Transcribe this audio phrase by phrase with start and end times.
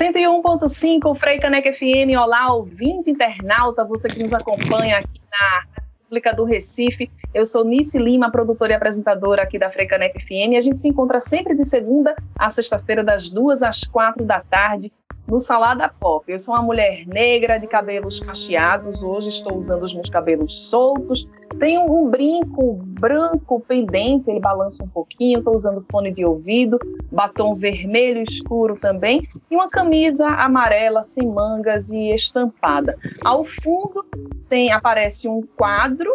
[0.00, 2.18] 101.5 Frei Caneca FM.
[2.18, 7.10] Olá, ouvinte internauta, você que nos acompanha aqui na República do Recife.
[7.34, 10.56] Eu sou Nice Lima, produtora e apresentadora aqui da Frei Caneca FM.
[10.56, 14.90] A gente se encontra sempre de segunda a sexta-feira, das duas às quatro da tarde,
[15.30, 16.24] no Salada Pop.
[16.26, 21.28] Eu sou uma mulher negra de cabelos cacheados, hoje estou usando os meus cabelos soltos.
[21.58, 25.38] Tenho um brinco branco pendente, ele balança um pouquinho.
[25.38, 26.78] Estou usando fone de ouvido,
[27.12, 32.98] batom vermelho escuro também e uma camisa amarela sem mangas e estampada.
[33.24, 34.04] Ao fundo
[34.48, 36.10] tem aparece um quadro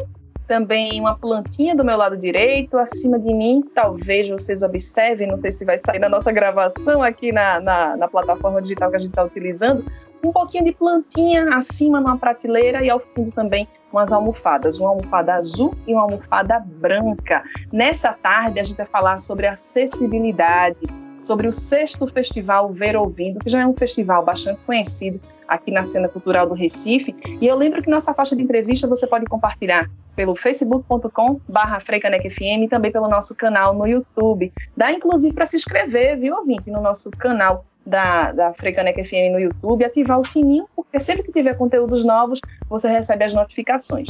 [0.48, 5.52] também uma plantinha do meu lado direito, acima de mim, talvez vocês observem, não sei
[5.52, 9.09] se vai sair na nossa gravação aqui na, na, na plataforma digital que a gente
[9.09, 9.85] está utilizando,
[10.23, 15.35] um pouquinho de plantinha acima numa prateleira e ao fundo também umas almofadas, uma almofada
[15.35, 17.43] azul e uma almofada branca.
[17.71, 20.88] Nessa tarde a gente vai falar sobre acessibilidade,
[21.21, 25.84] sobre o sexto festival Ver Ouvindo, que já é um festival bastante conhecido aqui na
[25.84, 27.15] cena cultural do Recife.
[27.41, 32.68] E eu lembro que nossa faixa de entrevista você pode compartilhar pelo facebook.com barra e
[32.68, 34.51] também pelo nosso canal no YouTube.
[34.76, 39.40] Dá inclusive para se inscrever, viu, ouvinte, no nosso canal da, da Freicanec FM no
[39.40, 44.10] YouTube, ativar o sininho, porque sempre que tiver conteúdos novos, você recebe as notificações.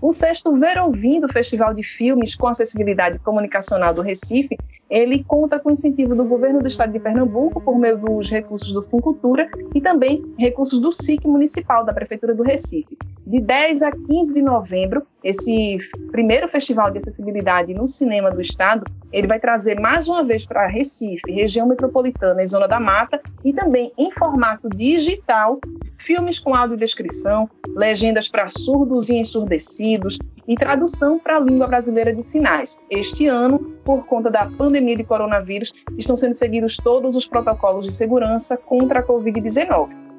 [0.00, 4.56] O sexto Ver Ouvindo, Festival de Filmes com Acessibilidade Comunicacional do Recife,
[4.90, 8.82] ele conta com incentivo do governo do estado de Pernambuco por meio dos recursos do
[8.82, 12.96] Funcultura e também recursos do SIC municipal da prefeitura do Recife.
[13.26, 15.78] De 10 a 15 de novembro, esse
[16.12, 18.84] primeiro festival de acessibilidade no cinema do estado,
[19.14, 23.52] ele vai trazer mais uma vez para Recife, região metropolitana e zona da mata, e
[23.52, 25.60] também em formato digital,
[25.98, 32.24] filmes com audiodescrição, legendas para surdos e ensurdecidos e tradução para a língua brasileira de
[32.24, 32.76] sinais.
[32.90, 37.92] Este ano, por conta da pandemia de coronavírus, estão sendo seguidos todos os protocolos de
[37.92, 40.13] segurança contra a Covid-19.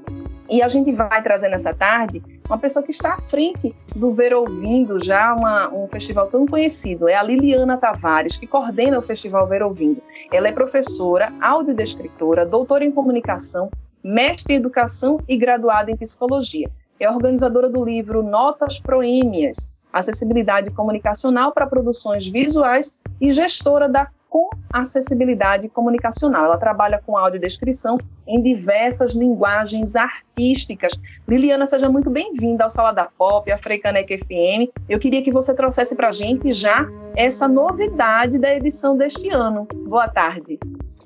[0.50, 4.34] E a gente vai trazer nessa tarde uma pessoa que está à frente do Ver
[4.34, 7.10] Ouvindo, já uma, um festival tão conhecido.
[7.10, 10.02] É a Liliana Tavares, que coordena o Festival Ver Ouvindo.
[10.32, 13.72] Ela é professora, audiodescritora, doutora em comunicação,
[14.04, 16.70] mestre em educação e graduada em psicologia.
[17.00, 24.50] É organizadora do livro Notas Proímias, Acessibilidade Comunicacional para Produções Visuais e gestora da com
[24.74, 26.44] acessibilidade comunicacional.
[26.44, 27.96] Ela trabalha com audiodescrição
[28.28, 30.92] em diversas linguagens artísticas.
[31.26, 34.76] Liliana, seja muito bem-vinda ao Sala da Pop, a Freicanec FM.
[34.90, 36.86] Eu queria que você trouxesse para a gente já
[37.16, 39.66] essa novidade da edição deste ano.
[39.88, 40.60] Boa tarde.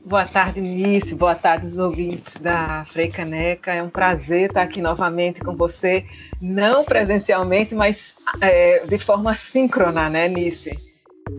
[0.04, 1.14] Boa tarde, Nice.
[1.14, 3.72] Boa tarde, os ouvintes da Freicaneca.
[3.72, 6.04] É um prazer estar aqui novamente com você,
[6.42, 10.76] não presencialmente, mas é, de forma síncrona, né, Nice?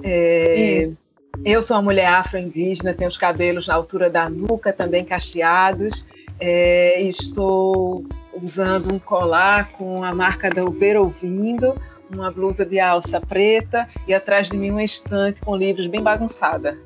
[0.04, 1.09] É, Isso.
[1.44, 6.04] Eu sou uma mulher afro-indígena, tenho os cabelos na altura da nuca, também cacheados.
[6.38, 8.04] É, estou
[8.42, 11.80] usando um colar com a marca da Ver Ouvindo,
[12.12, 16.76] uma blusa de alça preta e atrás de mim uma estante com livros bem bagunçada.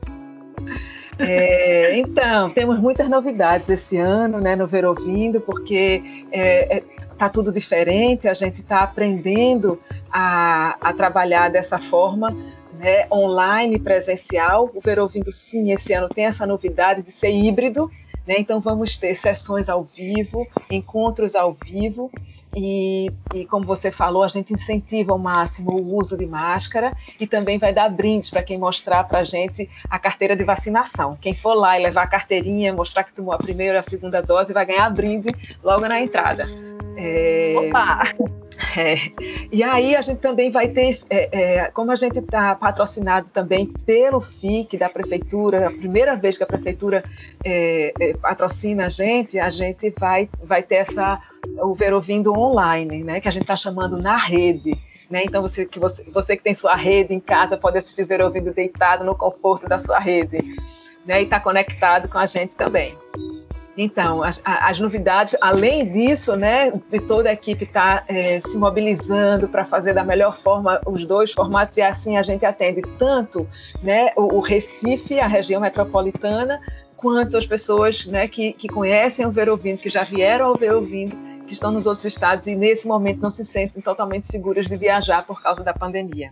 [1.19, 6.83] É, então, temos muitas novidades esse ano né, no Ver Ouvindo, porque é, é
[7.19, 12.37] tá tudo diferente, a gente está aprendendo a, a trabalhar dessa forma
[12.79, 14.71] né, online, presencial.
[14.75, 17.91] O Ver Ouvindo Sim, esse ano tem essa novidade de ser híbrido,
[18.27, 22.11] né, então vamos ter sessões ao vivo, encontros ao vivo,
[22.57, 27.27] e, e, como você falou, a gente incentiva ao máximo o uso de máscara e
[27.27, 31.19] também vai dar brindes para quem mostrar para a gente a carteira de vacinação.
[31.21, 34.23] Quem for lá e levar a carteirinha, mostrar que tomou a primeira e a segunda
[34.23, 36.47] dose, vai ganhar brinde logo na entrada.
[36.97, 37.55] É...
[37.59, 38.15] Opa!
[38.85, 38.97] É.
[39.53, 43.67] E aí a gente também vai ter, é, é, como a gente está patrocinado também
[43.67, 47.05] pelo FIC da prefeitura, a primeira vez que a prefeitura
[47.45, 51.21] é, é, patrocina a gente, a gente vai, vai ter essa
[51.61, 54.77] o Ver Ouvindo online, né, que a gente está chamando na rede.
[55.09, 55.23] Né?
[55.25, 58.53] Então você que você, você que tem sua rede em casa pode assistir Ver Ouvindo
[58.53, 60.39] deitado no conforto da sua rede,
[61.07, 62.97] né, e está conectado com a gente também.
[63.77, 68.57] Então, as, as, novidades, além disso, né, de toda a equipe estar tá, é, se
[68.57, 73.49] mobilizando para fazer da melhor forma os dois formatos, e assim a gente atende tanto
[73.83, 76.61] né, o, o Recife, a região metropolitana,
[76.97, 80.73] quanto as pessoas né, que, que conhecem o Ver Ouvindo, que já vieram ao Ver
[80.73, 84.77] Ouvindo, que estão nos outros estados e nesse momento não se sentem totalmente seguras de
[84.77, 86.31] viajar por causa da pandemia.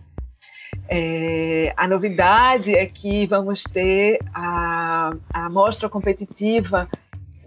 [0.89, 6.89] É, a novidade é que vamos ter a, a mostra competitiva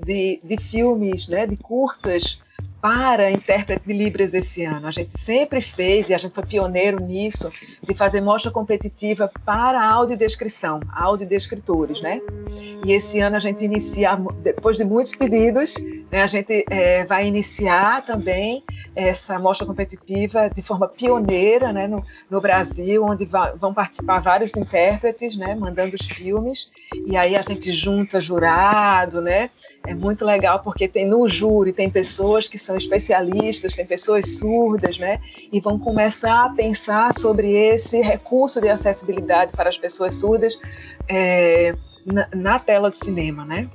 [0.06, 2.41] de, de filmes, né, de curtas
[2.81, 4.87] para intérprete de Libras esse ano.
[4.87, 7.50] A gente sempre fez, e a gente foi pioneiro nisso,
[7.82, 12.20] de fazer mostra competitiva para audiodescrição, audiodescritores, né?
[12.84, 15.75] E esse ano a gente inicia, depois de muitos pedidos,
[16.11, 18.62] né, a gente é, vai iniciar também
[18.94, 25.37] essa mostra competitiva de forma pioneira né, no, no Brasil, onde vão participar vários intérpretes,
[25.37, 26.70] né, mandando os filmes,
[27.06, 29.50] e aí a gente junta jurado, né?
[29.84, 34.99] É muito legal porque tem no júri tem pessoas que são especialistas, tem pessoas surdas,
[34.99, 35.21] né?
[35.53, 40.59] E vão começar a pensar sobre esse recurso de acessibilidade para as pessoas surdas
[41.09, 41.75] é,
[42.05, 43.71] na, na tela do cinema, né?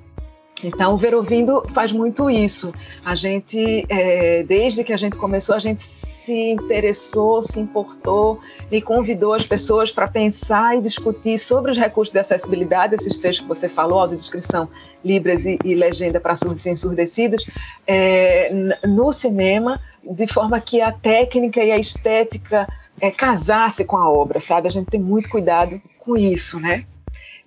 [0.64, 2.74] Então, o Ver Ouvindo faz muito isso.
[3.04, 8.80] A gente, é, desde que a gente começou, a gente se interessou, se importou e
[8.82, 13.48] convidou as pessoas para pensar e discutir sobre os recursos de acessibilidade, esses três que
[13.48, 14.70] você falou, audiodescrição,
[15.04, 17.46] Libras e, e legenda para surdos e ensurdecidos,
[17.88, 18.52] é,
[18.86, 22.68] no cinema, de forma que a técnica e a estética
[23.00, 24.68] é, casasse com a obra, sabe?
[24.68, 26.86] A gente tem muito cuidado com isso, né?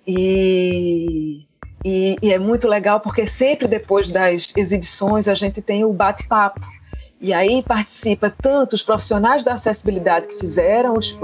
[0.05, 1.45] E
[1.85, 6.59] e, e, é muito legal porque sempre depois das exibições a gente tem o bate-papo.
[7.21, 11.17] E aí participa tanto os profissionais da acessibilidade que fizeram os,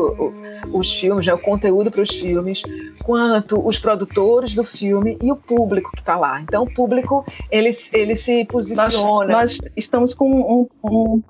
[0.71, 2.61] os, filmes, né, o conteúdo para os filmes,
[3.03, 6.39] quanto os produtores do filme e o público que está lá.
[6.41, 8.87] Então o público ele, ele se posiciona.
[8.87, 11.23] Nós, nós estamos com um, um,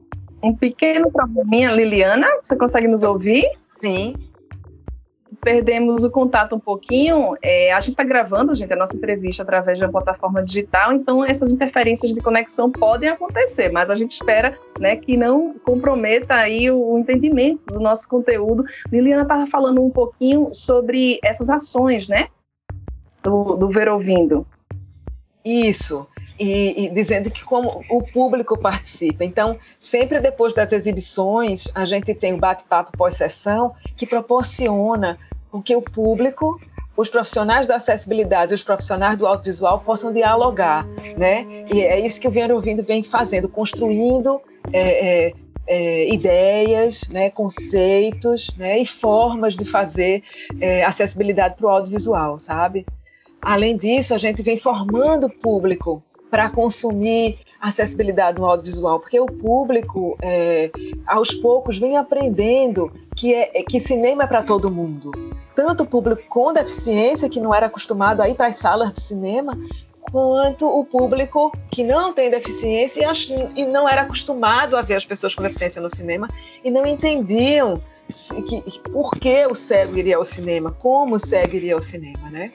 [0.43, 2.27] um pequeno probleminha, Liliana.
[2.43, 3.45] Você consegue nos ouvir?
[3.79, 4.13] Sim
[5.41, 7.35] perdemos o contato um pouquinho.
[7.41, 11.25] É, a gente está gravando, gente, a nossa entrevista através de uma plataforma digital, então
[11.25, 16.69] essas interferências de conexão podem acontecer, mas a gente espera né, que não comprometa aí
[16.69, 18.63] o, entendimento do nosso conteúdo.
[18.91, 22.27] Liliana estava falando um pouquinho sobre essas ações, né?
[23.23, 24.45] Do, do Ver Ouvindo.
[25.43, 26.07] Isso.
[26.39, 29.23] E, e, dizendo que como o público participa.
[29.23, 35.19] Então, sempre depois das exibições, a gente tem o um bate-papo pós-sessão que proporciona
[35.51, 36.59] com que o público,
[36.95, 40.85] os profissionais da acessibilidade, os profissionais do audiovisual possam dialogar,
[41.17, 41.45] né?
[41.73, 45.33] E é isso que o Vieram Ouvindo vem fazendo, construindo é, é,
[45.67, 50.23] é, ideias, né, conceitos né, e formas de fazer
[50.59, 52.85] é, acessibilidade para o audiovisual, sabe?
[53.41, 59.25] Além disso, a gente vem formando o público para consumir acessibilidade no audiovisual, porque o
[59.25, 60.71] público, é,
[61.05, 65.11] aos poucos, vem aprendendo que, é, que cinema é para todo mundo.
[65.55, 69.01] Tanto o público com deficiência, que não era acostumado a ir para as salas de
[69.01, 69.57] cinema,
[70.11, 73.07] quanto o público que não tem deficiência
[73.55, 76.29] e não era acostumado a ver as pessoas com deficiência no cinema
[76.63, 77.81] e não entendiam
[78.47, 82.51] que, por que o cego iria ao cinema, como o cego iria ao cinema, né?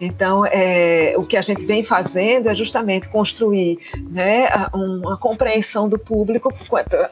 [0.00, 3.78] Então, é, o que a gente vem fazendo é justamente construir
[4.10, 6.52] né, uma compreensão do público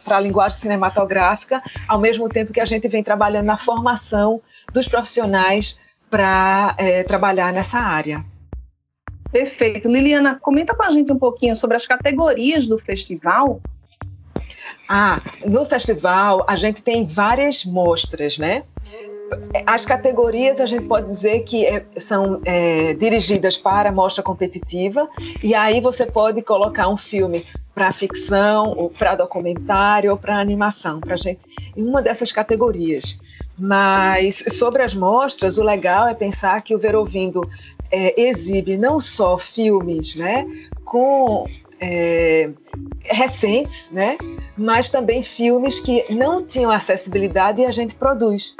[0.05, 4.41] para a linguagem cinematográfica, ao mesmo tempo que a gente vem trabalhando na formação
[4.73, 5.79] dos profissionais
[6.11, 8.25] para é, trabalhar nessa área.
[9.33, 9.89] Perfeito.
[9.89, 13.61] Liliana, comenta com a gente um pouquinho sobre as categorias do festival
[14.89, 18.65] ah, no festival a gente tem várias mostras, né?
[19.67, 25.09] As categorias a gente pode dizer que é, são é, dirigidas para a mostra competitiva,
[25.43, 27.45] e aí você pode colocar um filme
[27.75, 31.41] para ficção, ou para documentário, ou para animação, para gente
[31.77, 33.19] em uma dessas categorias.
[33.59, 37.43] Mas sobre as mostras, o legal é pensar que o Ver Ouvindo
[37.91, 40.47] é, exibe não só filmes, né,
[40.85, 41.47] com
[41.81, 42.51] é,
[43.05, 44.17] recentes, né?
[44.57, 48.55] mas também filmes que não tinham acessibilidade e a gente produz.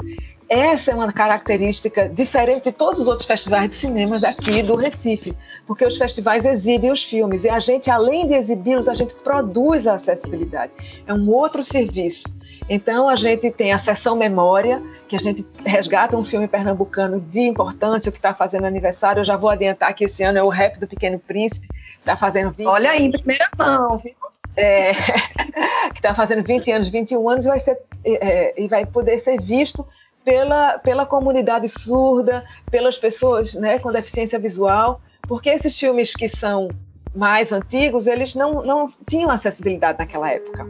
[0.47, 5.35] Essa é uma característica diferente de todos os outros festivais de cinema daqui do Recife,
[5.65, 9.87] porque os festivais exibem os filmes e a gente, além de exibi-los, a gente produz
[9.87, 10.71] a acessibilidade.
[11.07, 12.25] É um outro serviço.
[12.69, 17.41] Então, a gente tem a sessão memória, que a gente resgata um filme pernambucano de
[17.41, 19.21] importância, que está fazendo aniversário.
[19.21, 21.67] Eu já vou adiantar que esse ano é o Rap do Pequeno Príncipe,
[21.99, 24.13] está fazendo 20 Olha aí, em primeira mão, viu?
[24.57, 24.93] É,
[25.93, 29.39] que está fazendo 20 anos, 21 anos, e vai, ser, é, e vai poder ser
[29.41, 29.85] visto
[30.25, 36.67] pela, pela comunidade surda, pelas pessoas né, com deficiência visual, porque esses filmes que são
[37.15, 40.67] mais antigos, eles não, não tinham acessibilidade naquela época.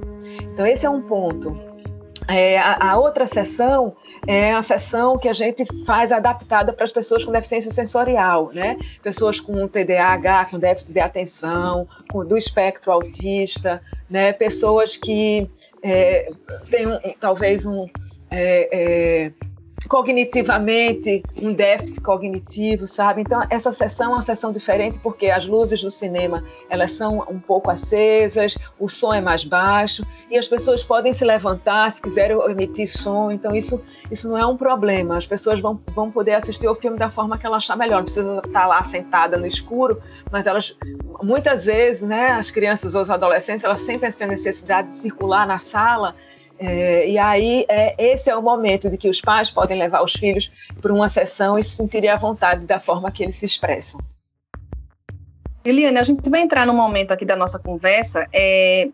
[0.54, 1.58] Então, esse é um ponto.
[2.28, 3.96] É, a, a, outra sessão
[4.28, 8.78] é a sessão que a gente faz adaptada para as pessoas com deficiência sensorial, né?
[9.04, 14.34] Pessoas com TDAH, com déficit de atenção, com, do espectro autista, né?
[14.34, 15.50] Pessoas que
[15.84, 16.32] é,
[16.72, 17.88] têm um, talvez um,
[18.32, 19.32] é, é
[19.88, 23.22] cognitivamente um déficit cognitivo, sabe?
[23.22, 27.40] Então essa sessão é uma sessão diferente porque as luzes do cinema elas são um
[27.40, 32.38] pouco acesas, o som é mais baixo e as pessoas podem se levantar se quiserem
[32.50, 33.32] emitir som.
[33.32, 35.18] Então isso isso não é um problema.
[35.18, 37.98] As pessoas vão, vão poder assistir o filme da forma que ela achar melhor.
[37.98, 40.02] Não precisa estar lá sentada no escuro,
[40.32, 40.78] mas elas
[41.24, 42.32] muitas vezes, né?
[42.32, 46.16] As crianças ou os adolescentes elas sentem essa necessidade de circular na sala
[46.58, 50.14] é, e aí, é, esse é o momento de que os pais podem levar os
[50.14, 54.00] filhos para uma sessão e se sentirem à vontade da forma que eles se expressam.
[55.64, 58.88] Eliane, a gente vai entrar no momento aqui da nossa conversa é,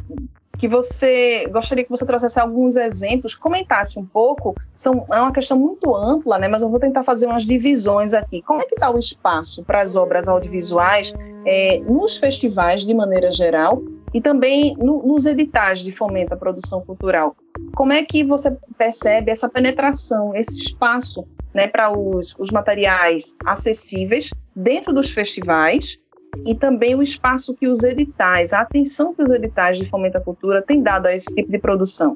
[0.57, 4.55] que você gostaria que você trouxesse alguns exemplos, comentasse um pouco.
[4.73, 6.47] São, é uma questão muito ampla, né?
[6.47, 8.41] Mas eu vou tentar fazer umas divisões aqui.
[8.41, 11.13] Como é que está o espaço para as obras audiovisuais
[11.45, 13.81] é, nos festivais de maneira geral
[14.13, 17.35] e também no, nos editais de fomento à produção cultural.
[17.75, 24.29] Como é que você percebe essa penetração, esse espaço né, para os, os materiais acessíveis
[24.55, 25.97] dentro dos festivais
[26.45, 30.21] e também o espaço que os editais, a atenção que os editais de fomento à
[30.21, 32.15] cultura têm dado a esse tipo de produção?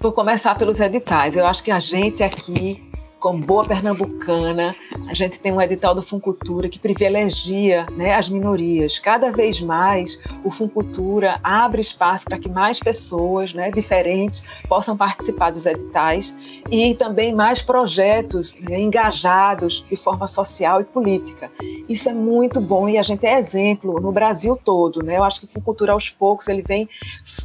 [0.00, 1.36] Vou começar pelos editais.
[1.36, 2.91] Eu acho que a gente aqui
[3.22, 4.74] como boa pernambucana,
[5.08, 8.98] a gente tem um edital do Funcultura que privilegia né, as minorias.
[8.98, 15.50] Cada vez mais o Funcultura abre espaço para que mais pessoas né, diferentes possam participar
[15.50, 16.36] dos editais
[16.68, 21.48] e também mais projetos né, engajados de forma social e política.
[21.88, 25.00] Isso é muito bom e a gente é exemplo no Brasil todo.
[25.00, 25.16] Né?
[25.16, 26.88] Eu acho que o Funcultura, aos poucos, ele vem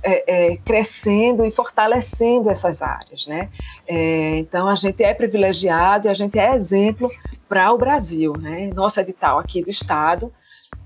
[0.02, 3.28] é, é, crescendo e fortalecendo essas áreas.
[3.28, 3.50] Né?
[3.88, 5.67] É, então, a gente é privilegiado
[6.08, 7.12] e a gente é exemplo
[7.48, 8.70] para o Brasil, né?
[8.74, 10.32] Nosso edital aqui do Estado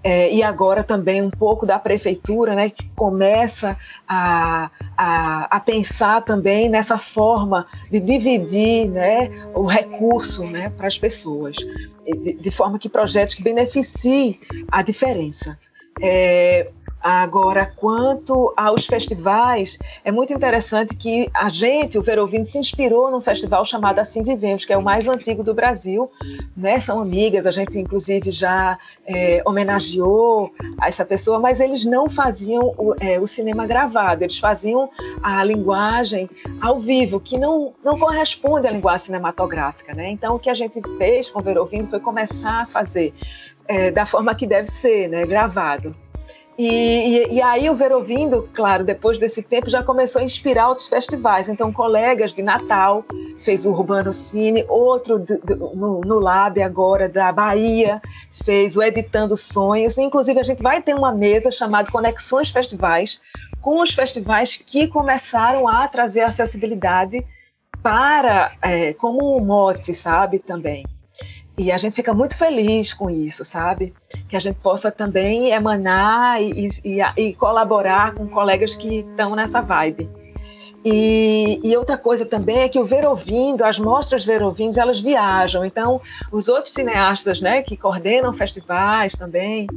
[0.03, 6.21] é, e agora também um pouco da prefeitura, né, que começa a, a, a, pensar
[6.23, 12.79] também nessa forma de dividir né, o recurso né, para as pessoas, de, de, forma
[12.79, 14.39] que projetos que beneficiem
[14.71, 15.57] a diferença.
[16.01, 16.71] É,
[17.01, 23.10] Agora, quanto aos festivais, é muito interessante que a gente, o Ver Ouvindo, se inspirou
[23.10, 26.12] num festival chamado Assim Vivemos, que é o mais antigo do Brasil.
[26.55, 26.79] Né?
[26.79, 30.51] São amigas, a gente inclusive já é, homenageou
[30.84, 34.88] essa pessoa, mas eles não faziam o, é, o, cinema gravado, eles faziam
[35.24, 36.29] a linguagem
[36.62, 39.96] ao vivo, que não, não corresponde à linguagem cinematográfica.
[39.96, 40.12] Né?
[40.12, 43.12] Então, o que a gente fez com o Ver Ouvindo foi começar a fazer
[43.67, 45.25] é, da forma que deve ser, né?
[45.25, 45.96] gravado.
[46.58, 50.67] E, e, e, aí o Ver Ouvindo, claro, depois desse tempo já começou a inspirar
[50.67, 51.48] outros festivais.
[51.48, 53.05] Então, colegas de Natal
[53.43, 58.01] fez o Urbano Cine, outro de, de, no, no Lab agora da Bahia
[58.43, 59.98] fez o Editando Sonhos.
[59.98, 63.22] Inclusive, a gente vai ter uma mesa chamada Conexões Festivais,
[63.62, 67.25] com os festivais que começaram a trazer acessibilidade
[67.81, 70.86] para, é, como um mote, sabe, também.
[71.62, 73.94] E a gente fica muito feliz com isso, sabe?
[74.27, 79.62] Que a gente possa também emanar e, e, e colaborar com colegas que estão nessa
[79.62, 80.10] vibe.
[80.84, 85.00] E, e, outra coisa também é que o Ver Ouvindo, as mostras Ver Ouvindo, elas
[85.00, 85.63] viajam.
[85.63, 86.01] Então,
[86.32, 89.68] os outros cineastas né, que coordenam festivais também,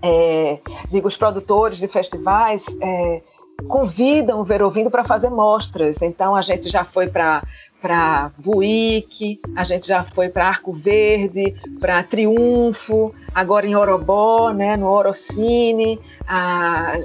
[0.00, 3.20] é, digo, os produtores de festivais, é,
[3.68, 6.02] convidam o Ver Ouvindo para fazer mostras.
[6.02, 7.42] Então, a gente já foi para
[7.82, 14.76] para Buíque, a gente já foi para Arco Verde, para Triunfo, agora em Orobó, né,
[14.76, 16.00] no Orocine,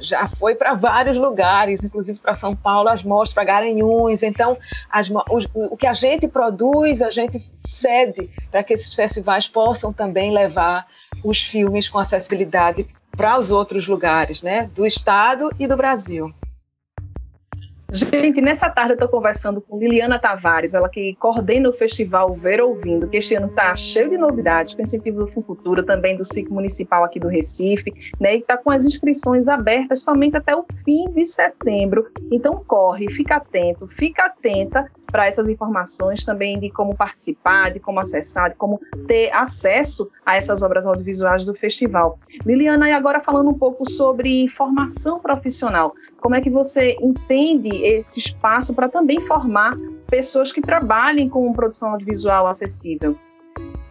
[0.02, 4.22] já foi para vários lugares, inclusive para São Paulo, as mostras para Garanhuns.
[4.22, 4.56] Então,
[4.88, 9.92] as, o, o que a gente produz, a gente cede para que esses festivais possam
[9.92, 10.86] também levar
[11.24, 12.88] os filmes com acessibilidade
[13.18, 16.32] para os outros lugares, né, do estado e do Brasil.
[17.90, 22.60] Gente, nessa tarde eu estou conversando com Liliana Tavares, ela que coordena o festival Ver
[22.60, 26.54] Ouvindo, que este ano está cheio de novidades, com incentivo do Fucultura, também do ciclo
[26.56, 31.10] municipal aqui do Recife, né, e está com as inscrições abertas somente até o fim
[31.14, 32.12] de setembro.
[32.30, 38.00] Então corre, fica atento, fica atenta para essas informações também de como participar, de como
[38.00, 42.20] acessar, de como ter acesso a essas obras audiovisuais do festival.
[42.46, 48.20] Liliana, e agora falando um pouco sobre formação profissional, como é que você entende esse
[48.20, 49.76] espaço para também formar
[50.08, 53.18] pessoas que trabalhem com produção audiovisual acessível?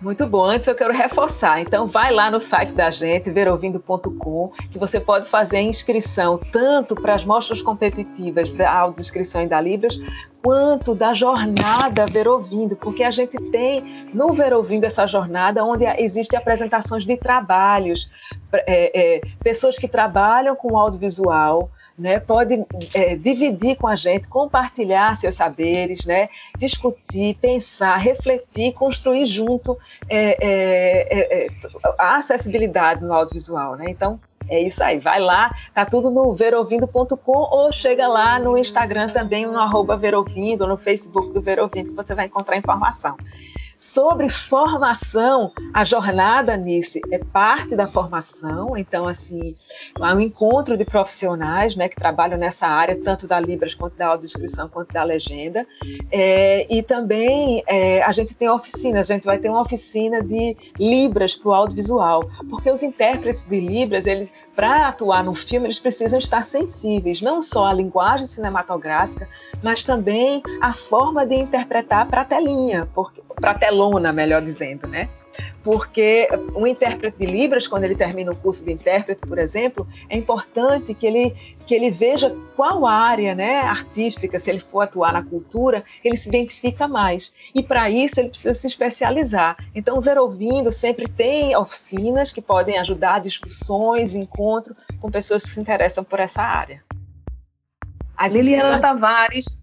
[0.00, 0.44] Muito bom.
[0.44, 1.60] Antes eu quero reforçar.
[1.60, 6.94] Então, vai lá no site da gente, verouvindo.com, que você pode fazer a inscrição tanto
[6.94, 9.98] para as mostras competitivas da audiodescrição e da Libras,
[10.42, 17.04] quanto da jornada Verouvindo, porque a gente tem no Verouvindo essa jornada onde existem apresentações
[17.04, 18.08] de trabalhos,
[18.52, 25.16] é, é, pessoas que trabalham com audiovisual, né, pode é, dividir com a gente, compartilhar
[25.16, 31.50] seus saberes, né, discutir, pensar, refletir, construir junto é, é, é, é
[31.98, 33.76] a acessibilidade no audiovisual.
[33.76, 33.86] Né?
[33.88, 39.08] Então, é isso aí, vai lá, tá tudo no verovindo.com ou chega lá no Instagram
[39.08, 43.16] também, no arroba verovindo, no Facebook do Verovindo, que você vai encontrar informação.
[43.86, 49.54] Sobre formação, a jornada nisso é parte da formação, então, assim,
[50.00, 54.08] há um encontro de profissionais né, que trabalham nessa área, tanto da Libras quanto da
[54.08, 55.64] audiodescrição, quanto da legenda.
[56.10, 60.56] É, e também é, a gente tem oficinas, a gente vai ter uma oficina de
[60.80, 65.78] Libras para o audiovisual, porque os intérpretes de Libras, eles para atuar no filme, eles
[65.78, 69.28] precisam estar sensíveis, não só à linguagem cinematográfica,
[69.62, 72.88] mas também à forma de interpretar para a telinha,
[73.40, 75.08] para a telona, melhor dizendo, né?
[75.62, 80.16] porque um intérprete de Libras, quando ele termina o curso de intérprete, por exemplo, é
[80.16, 81.34] importante que ele,
[81.66, 86.28] que ele veja qual área né, artística, se ele for atuar na cultura, ele se
[86.28, 87.34] identifica mais.
[87.54, 89.56] E para isso ele precisa se especializar.
[89.74, 95.50] Então, o Ver Ouvindo sempre tem oficinas que podem ajudar, discussões, encontros com pessoas que
[95.50, 96.82] se interessam por essa área.
[98.16, 99.58] A Liliana Tavares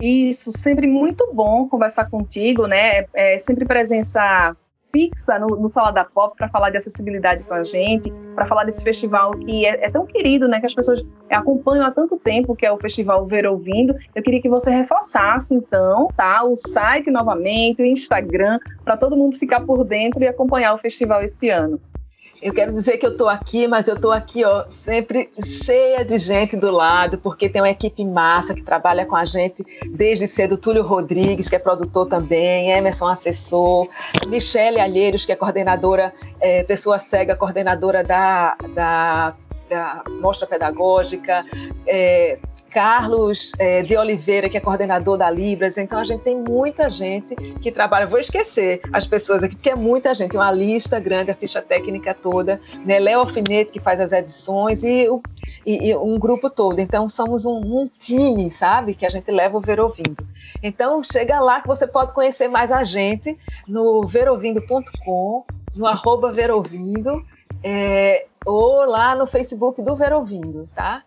[0.00, 3.06] isso, sempre muito bom conversar contigo, né?
[3.14, 4.54] É sempre presença
[4.96, 8.64] fixa no, no Sala da Pop para falar de acessibilidade com a gente, para falar
[8.64, 12.56] desse festival que é, é, tão querido, né, que as pessoas acompanham há tanto tempo,
[12.56, 13.94] que é o Festival Ver Ouvindo.
[14.14, 19.36] Eu queria que você reforçasse, então, tá, o site novamente, o Instagram, para todo mundo
[19.36, 21.78] ficar por dentro e acompanhar o festival esse ano.
[22.40, 26.18] Eu quero dizer que eu estou aqui, mas eu estou aqui, ó, sempre cheia de
[26.18, 30.56] gente do lado, porque tem uma equipe massa que trabalha com a gente desde cedo.
[30.56, 33.88] Túlio Rodrigues, que é produtor também, Emerson, assessor,
[34.26, 39.34] Michele Alheiros, que é coordenadora, é, pessoa cega, coordenadora da, da,
[39.68, 41.44] da mostra pedagógica,
[41.86, 42.38] é,
[42.76, 45.78] Carlos é, de Oliveira, que é coordenador da Libras.
[45.78, 48.06] Então, a gente tem muita gente que trabalha.
[48.06, 52.12] Vou esquecer as pessoas aqui, porque é muita gente, uma lista grande, a ficha técnica
[52.12, 52.60] toda.
[52.84, 52.98] Né?
[52.98, 55.08] Léo Alfinete, que faz as edições, e,
[55.64, 56.78] e, e um grupo todo.
[56.78, 58.94] Então, somos um, um, time, sabe?
[58.94, 60.28] Que a gente leva o Ver Ouvindo.
[60.62, 67.24] Então, chega lá que você pode conhecer mais a gente no verouvindo.com, no arroba Verouvindo,
[67.64, 71.05] é, ou lá no Facebook do Verouvindo, tá?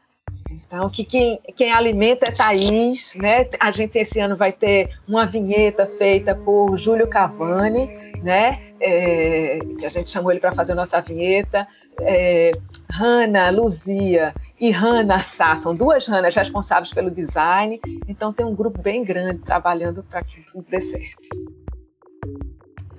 [0.69, 3.47] Então, que quem, quem alimenta é Thaís, né?
[3.59, 7.87] A gente esse ano vai ter uma vinheta feita por Júlio Cavani,
[8.21, 8.61] né?
[8.79, 11.67] É, que a gente chamou ele para fazer a nossa vinheta.
[12.01, 12.51] É,
[12.87, 17.81] Hanna, Luzia e Hanna Sá, são duas Hannas responsáveis pelo design.
[18.07, 21.29] Então, tem um grupo bem grande trabalhando para que tudo dê certo.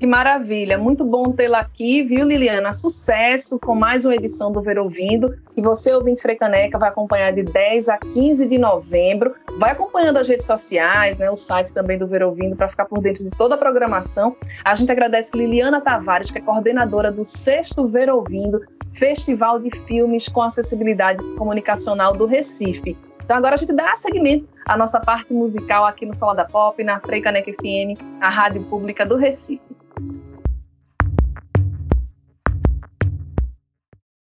[0.01, 2.73] Que maravilha, muito bom tê-la aqui, viu, Liliana?
[2.73, 7.43] Sucesso com mais uma edição do Ver Ouvindo, que você, ouvinte Frecaneca, vai acompanhar de
[7.43, 9.35] 10 a 15 de novembro.
[9.59, 13.03] Vai acompanhando as redes sociais, né, o site também do Ver Ouvindo, para ficar por
[13.03, 14.35] dentro de toda a programação.
[14.65, 18.59] A gente agradece Liliana Tavares, que é coordenadora do sexto Ver Ouvindo,
[18.95, 22.97] Festival de Filmes com Acessibilidade Comunicacional do Recife.
[23.23, 26.83] Então agora a gente dá seguimento à nossa parte musical aqui no Sala da Pop,
[26.83, 29.80] na Freicaneca FM, a rádio pública do Recife.
[30.01, 30.30] you.